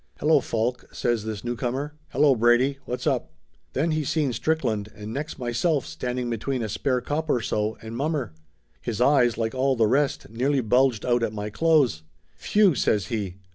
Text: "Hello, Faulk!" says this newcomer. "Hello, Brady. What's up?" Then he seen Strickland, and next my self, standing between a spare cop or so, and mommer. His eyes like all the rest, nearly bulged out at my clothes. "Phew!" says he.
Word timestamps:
"Hello, 0.19 0.39
Faulk!" 0.39 0.85
says 0.91 1.25
this 1.25 1.43
newcomer. 1.43 1.93
"Hello, 2.09 2.33
Brady. 2.33 2.79
What's 2.85 3.05
up?" 3.05 3.31
Then 3.73 3.91
he 3.91 4.03
seen 4.03 4.33
Strickland, 4.33 4.91
and 4.95 5.13
next 5.13 5.37
my 5.37 5.51
self, 5.51 5.85
standing 5.85 6.27
between 6.27 6.63
a 6.63 6.69
spare 6.69 7.01
cop 7.01 7.29
or 7.29 7.39
so, 7.39 7.77
and 7.83 7.95
mommer. 7.95 8.33
His 8.81 8.99
eyes 8.99 9.37
like 9.37 9.53
all 9.53 9.75
the 9.75 9.85
rest, 9.85 10.27
nearly 10.31 10.61
bulged 10.61 11.05
out 11.05 11.21
at 11.21 11.33
my 11.33 11.51
clothes. 11.51 12.01
"Phew!" 12.35 12.73
says 12.73 13.09
he. 13.09 13.35